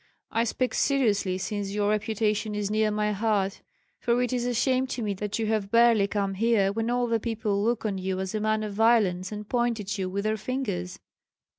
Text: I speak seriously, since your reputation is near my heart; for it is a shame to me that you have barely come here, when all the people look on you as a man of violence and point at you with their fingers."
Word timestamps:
I 0.31 0.45
speak 0.45 0.73
seriously, 0.73 1.37
since 1.37 1.75
your 1.75 1.91
reputation 1.91 2.55
is 2.55 2.71
near 2.71 2.89
my 2.89 3.11
heart; 3.11 3.61
for 3.99 4.19
it 4.23 4.33
is 4.33 4.47
a 4.47 4.53
shame 4.55 4.87
to 4.87 5.03
me 5.03 5.13
that 5.13 5.37
you 5.37 5.45
have 5.45 5.69
barely 5.69 6.07
come 6.07 6.33
here, 6.33 6.71
when 6.71 6.89
all 6.89 7.05
the 7.05 7.19
people 7.19 7.61
look 7.63 7.85
on 7.85 7.99
you 7.99 8.19
as 8.19 8.33
a 8.33 8.39
man 8.39 8.63
of 8.63 8.73
violence 8.73 9.31
and 9.31 9.47
point 9.47 9.79
at 9.79 9.99
you 9.99 10.09
with 10.09 10.23
their 10.23 10.37
fingers." 10.37 10.99